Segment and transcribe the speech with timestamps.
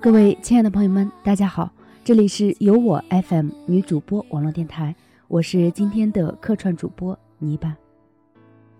[0.00, 1.70] 各位亲爱的朋友们，大家好，
[2.02, 7.76] 这里是由我 FM 女主播网络电台，我是今天的客串主播泥巴。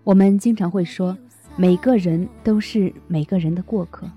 [0.09, 1.15] 我们经常会说，
[1.55, 4.09] 每个人都是每个人的过客，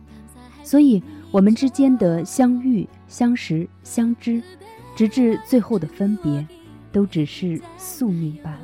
[0.65, 4.43] 所以我们之间的相遇、相识、相知，
[4.97, 6.47] 直至最后的分别，
[6.91, 8.61] 都只是宿命罢了。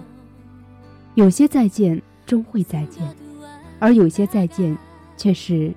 [1.16, 3.06] 有些再见终会再见，
[3.78, 4.74] 而有些再见
[5.14, 5.70] 却是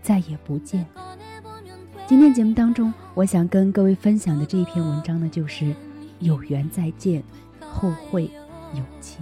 [0.00, 0.86] 再也不见。
[2.06, 5.70] 今天节目当中，我想跟各位分享的这一篇文章呢，就是
[6.20, 7.22] 有缘再见，
[7.60, 8.30] 后会
[8.72, 9.18] 有期。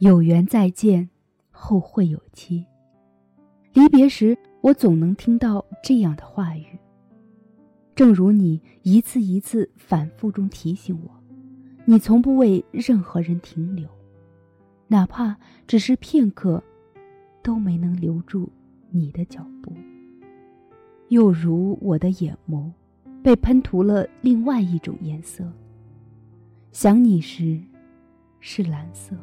[0.00, 1.10] 有缘再见，
[1.50, 2.64] 后会有期。
[3.74, 6.64] 离别时，我总能听到这样的话语。
[7.94, 11.10] 正如你一次一次反复中提醒我，
[11.84, 13.86] 你从不为任何人停留，
[14.88, 16.64] 哪怕只是片刻，
[17.42, 18.50] 都没能留住
[18.88, 19.70] 你的脚步。
[21.08, 22.72] 又如我的眼眸，
[23.22, 25.44] 被喷涂了另外一种颜色。
[26.72, 27.60] 想你时，
[28.40, 29.14] 是蓝色。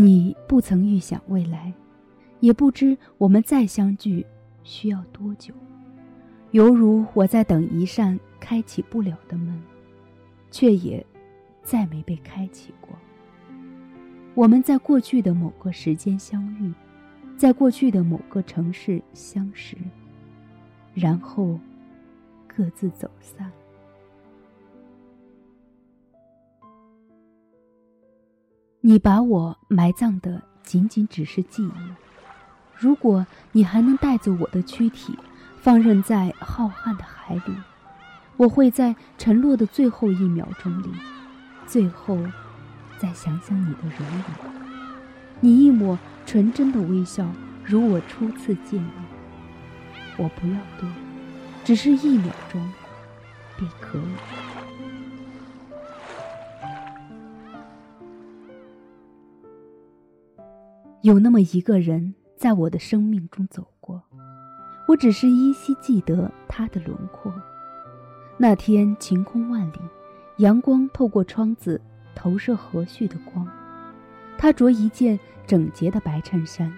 [0.00, 1.72] 你不曾预想未来，
[2.38, 4.24] 也不知我们再相聚
[4.62, 5.52] 需要多久，
[6.52, 9.60] 犹如我在等一扇开启不了的门，
[10.52, 11.04] 却也
[11.64, 12.90] 再没被开启过。
[14.36, 16.72] 我们在过去的某个时间相遇，
[17.36, 19.76] 在过去的某个城市相识，
[20.94, 21.58] 然后
[22.46, 23.50] 各自走散。
[28.88, 31.72] 你把我埋葬的仅仅只是记忆。
[32.74, 35.14] 如果你还能带走我的躯体，
[35.60, 37.54] 放任在浩瀚的海里，
[38.38, 40.88] 我会在沉落的最后一秒钟里，
[41.66, 42.16] 最后
[42.96, 44.24] 再想想你的容颜。
[45.40, 47.30] 你一抹纯真的微笑，
[47.62, 48.90] 如我初次见你。
[50.16, 50.88] 我不要多，
[51.62, 52.72] 只是一秒钟，
[53.58, 54.47] 便可以。
[61.08, 64.02] 有那么一个人在我的生命中走过，
[64.86, 67.32] 我只是依稀记得他的轮廓。
[68.36, 69.78] 那天晴空万里，
[70.36, 71.80] 阳光透过窗子
[72.14, 73.48] 投射和煦的光。
[74.36, 76.70] 他着一件整洁的白衬衫，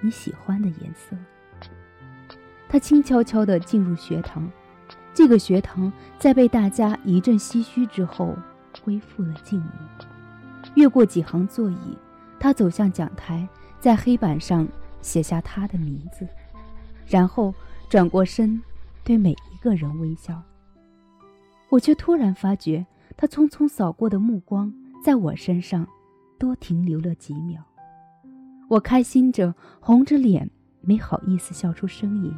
[0.00, 1.16] 你喜欢的颜色。
[2.68, 4.48] 他轻悄悄地进入学堂，
[5.12, 8.38] 这个学堂在被大家一阵唏嘘之后，
[8.84, 10.06] 恢复了静谧。
[10.76, 11.98] 越过几行座椅。
[12.40, 13.46] 他走向讲台，
[13.78, 14.66] 在黑板上
[15.02, 16.26] 写下他的名字，
[17.06, 17.54] 然后
[17.88, 18.60] 转过身，
[19.04, 20.42] 对每一个人微笑。
[21.68, 22.84] 我却突然发觉，
[23.16, 24.72] 他匆匆扫过的目光，
[25.04, 25.86] 在我身上
[26.38, 27.62] 多停留了几秒。
[28.68, 30.50] 我开心着，红着脸，
[30.80, 32.34] 没好意思笑出声音。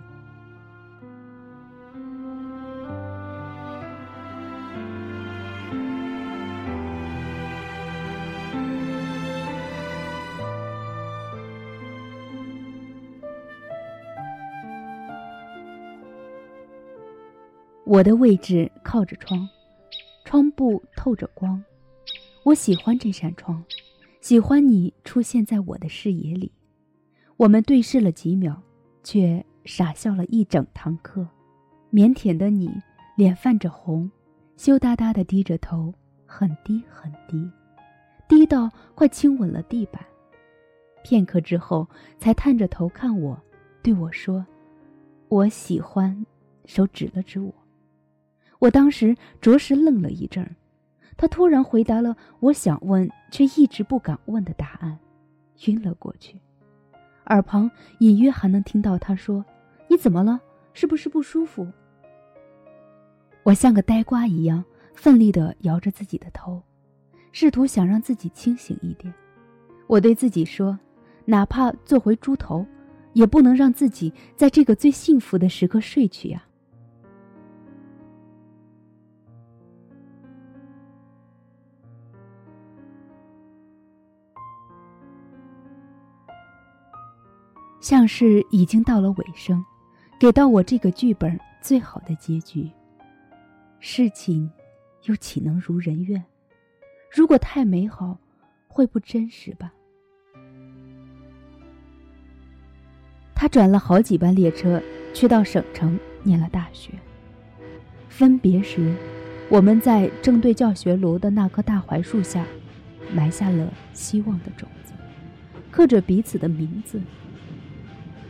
[17.93, 19.47] 我的位置靠着窗，
[20.25, 21.63] 窗布透着光，
[22.43, 23.63] 我喜欢这扇窗。
[24.23, 26.51] 喜欢你出现在我的视野里，
[27.37, 28.63] 我们对视了几秒，
[29.05, 31.29] 却傻笑了一整堂课。
[31.91, 32.71] 腼腆的你，
[33.15, 34.11] 脸泛着红，
[34.57, 35.93] 羞答答的低着头，
[36.25, 37.47] 很低很低，
[38.27, 40.03] 低到快亲吻了地板。
[41.05, 41.87] 片刻之后，
[42.19, 43.39] 才探着头看我，
[43.83, 44.47] 对我说
[45.29, 46.25] ：“我喜欢。”
[46.65, 47.53] 手指了指我，
[48.63, 50.55] 我当时着实愣了一阵儿。
[51.17, 54.97] 他突然回答了我想问却一直不敢问的答案，
[55.67, 56.39] 晕了过去。
[57.27, 57.69] 耳旁
[57.99, 59.45] 隐约还能听到他说
[59.91, 60.41] ：“你怎么了？
[60.75, 61.67] 是不是不舒服？”
[63.43, 66.63] 我像个呆瓜一样，奋力地摇着自己的头，
[67.33, 69.13] 试图想让自己清醒一点。
[69.89, 70.79] 我对自己说
[71.27, 72.65] ：“哪怕做回猪头，
[73.13, 76.45] 也不能让自己在这个最幸福的时刻睡去呀。”
[87.83, 89.63] 像是已经到了尾声，
[90.17, 92.71] 给到我这个剧本最好的结局。
[93.81, 94.49] 事情
[95.03, 96.23] 又岂能如人愿？
[97.11, 98.17] 如果太美好，
[98.69, 99.73] 会不真实吧？
[103.35, 104.81] 他转了好几班列车，
[105.13, 106.93] 去到省城念了大学。
[108.09, 108.95] 分别时，
[109.49, 112.47] 我们在正对教学楼的那棵大槐树下，
[113.13, 114.93] 埋下了希望的种子，
[115.73, 117.01] 刻着彼此的名字。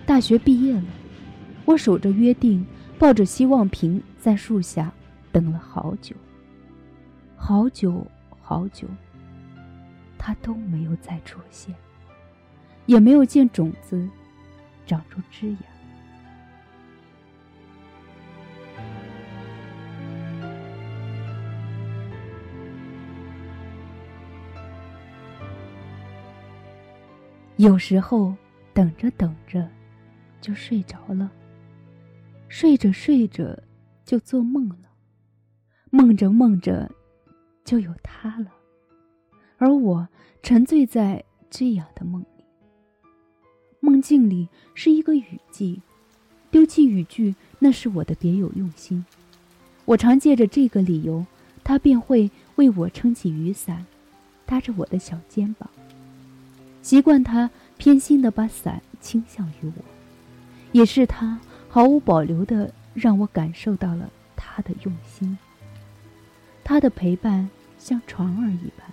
[0.05, 0.85] 大学毕业了，
[1.65, 2.65] 我守着约定，
[2.99, 4.93] 抱着希望瓶，在树下
[5.31, 6.15] 等了好久，
[7.37, 8.07] 好久
[8.41, 8.87] 好久。
[10.19, 11.75] 他都没有再出现，
[12.87, 14.09] 也没有见种子
[14.87, 15.59] 长出枝芽。
[27.57, 28.35] 有时候
[28.75, 29.67] 等着等着。
[30.43, 31.31] 就睡着了，
[32.49, 33.59] 睡着睡着
[34.05, 34.91] 就做梦了，
[35.91, 36.91] 梦着梦着
[37.65, 38.53] 就有他了，
[39.57, 40.07] 而我
[40.43, 42.45] 沉醉在这样的梦里。
[43.79, 45.81] 梦境里是一个雨季，
[46.51, 49.05] 丢弃雨具那是我的别有用心。
[49.85, 51.25] 我常借着这个理由，
[51.63, 53.87] 他便会为我撑起雨伞，
[54.45, 55.71] 搭着我的小肩膀，
[56.83, 59.85] 习惯他偏心的把伞倾向于我。
[60.73, 61.39] 也是他
[61.69, 65.37] 毫无保留的让我感受到了他的用心。
[66.65, 67.49] 他的陪伴
[67.79, 68.87] 像船儿一般，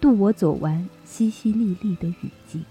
[0.00, 2.62] 渡我走完淅淅沥沥的雨季。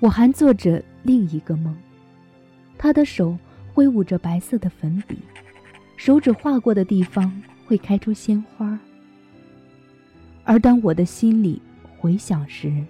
[0.00, 1.76] 我还做着另一个梦，
[2.78, 3.36] 他的手
[3.72, 5.18] 挥舞着白色的粉笔，
[5.96, 8.78] 手指划过的地方会开出鲜花。
[10.44, 11.60] 而当我的心里
[11.98, 12.84] 回想时，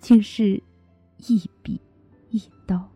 [0.00, 0.62] 竟是。
[1.18, 1.80] 一笔
[2.30, 2.90] 一刀，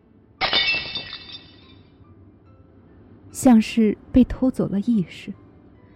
[3.31, 5.33] 像是被偷走了意识，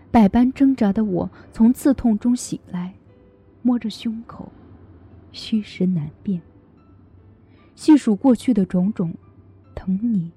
[0.10, 2.94] 百般挣扎的我从刺痛中醒来，
[3.62, 4.52] 摸着胸口，
[5.32, 6.42] 虚实难辨。
[7.76, 9.14] 细数过去的种种，
[9.76, 10.32] 疼你，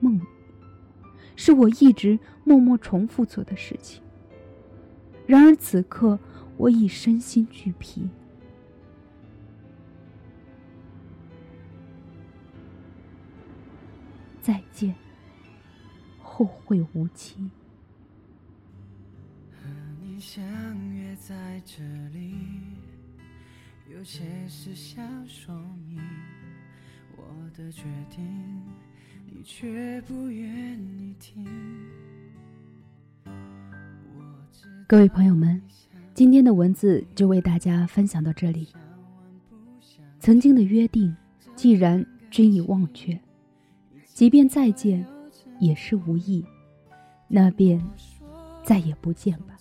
[0.00, 0.22] 梦你，
[1.36, 4.02] 是我一直默默重复做的事情。
[5.26, 6.18] 然而此刻，
[6.56, 8.08] 我已身心俱疲。
[14.44, 14.94] 再见，
[16.22, 17.50] 后会无期。
[19.50, 19.70] 和
[20.02, 20.44] 你相
[20.92, 21.82] 约在这
[22.12, 22.34] 里，
[23.90, 25.54] 有些事想说
[25.88, 25.98] 明，
[27.16, 27.24] 我
[27.56, 28.62] 的决定
[29.24, 31.46] 你却不愿意听。
[34.86, 35.58] 各位朋友们，
[36.12, 38.68] 今天的文字就为大家分享到这里。
[40.20, 41.16] 曾经的约定，
[41.56, 43.18] 既然均已忘却。
[44.14, 45.04] 即便再见，
[45.58, 46.46] 也是无意，
[47.26, 47.84] 那便
[48.62, 49.58] 再也不见吧。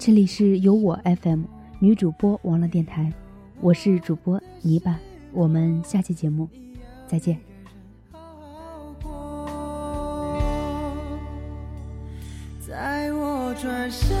[0.00, 1.44] 这里是由我 FM
[1.78, 3.12] 女主播网络电台，
[3.60, 4.98] 我是主播泥巴，
[5.32, 6.48] 我们下期节目
[7.06, 7.38] 再见。
[12.66, 14.16] 在我转身，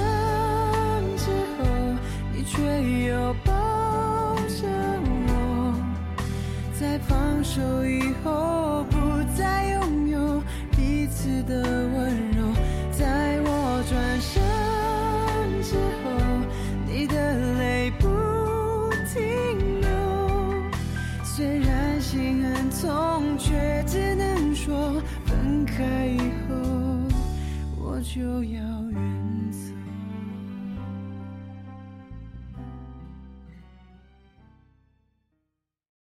[7.58, 8.96] 走以后，不
[9.36, 10.40] 再拥有
[10.76, 12.27] 彼此的温柔。